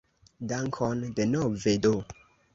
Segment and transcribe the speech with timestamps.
[0.49, 1.95] Dankon denove do!